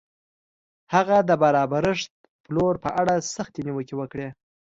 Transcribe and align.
هغه 0.93 1.17
د 1.29 1.31
برابرښت 1.43 2.11
پلور 2.43 2.73
په 2.83 2.89
اړه 3.01 3.13
سختې 3.35 3.61
نیوکې 3.67 3.95
وکړې. 3.97 4.27